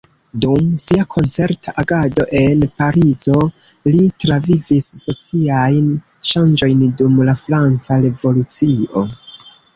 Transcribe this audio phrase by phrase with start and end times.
[0.43, 3.43] Dum sia koncerta agado en Parizo
[3.91, 5.93] li travivis sociajn
[6.33, 9.07] ŝanĝojn dum la franca revolucio.